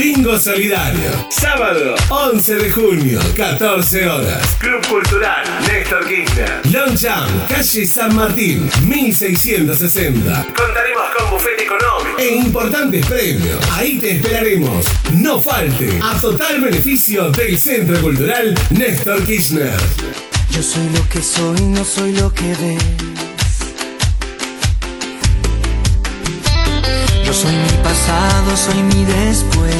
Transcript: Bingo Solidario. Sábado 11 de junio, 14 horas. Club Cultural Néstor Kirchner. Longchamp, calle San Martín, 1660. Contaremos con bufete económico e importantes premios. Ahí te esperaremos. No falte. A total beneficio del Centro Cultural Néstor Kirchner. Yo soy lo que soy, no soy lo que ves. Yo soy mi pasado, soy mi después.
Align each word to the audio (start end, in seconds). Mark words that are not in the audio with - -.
Bingo 0.00 0.38
Solidario. 0.38 1.10
Sábado 1.28 1.94
11 2.08 2.54
de 2.54 2.70
junio, 2.70 3.20
14 3.36 4.08
horas. 4.08 4.56
Club 4.58 4.80
Cultural 4.88 5.44
Néstor 5.68 6.08
Kirchner. 6.08 6.62
Longchamp, 6.72 7.28
calle 7.46 7.86
San 7.86 8.16
Martín, 8.16 8.70
1660. 8.86 10.46
Contaremos 10.56 11.02
con 11.18 11.30
bufete 11.32 11.64
económico 11.64 12.18
e 12.18 12.34
importantes 12.34 13.04
premios. 13.04 13.58
Ahí 13.72 13.98
te 13.98 14.12
esperaremos. 14.12 14.86
No 15.18 15.38
falte. 15.38 16.00
A 16.02 16.18
total 16.18 16.62
beneficio 16.62 17.30
del 17.32 17.58
Centro 17.58 18.00
Cultural 18.00 18.54
Néstor 18.70 19.22
Kirchner. 19.26 19.78
Yo 20.50 20.62
soy 20.62 20.88
lo 20.94 21.06
que 21.10 21.20
soy, 21.20 21.60
no 21.60 21.84
soy 21.84 22.12
lo 22.12 22.32
que 22.32 22.48
ves. 22.54 22.84
Yo 27.22 27.34
soy 27.34 27.52
mi 27.52 27.82
pasado, 27.82 28.56
soy 28.56 28.82
mi 28.82 29.04
después. 29.04 29.79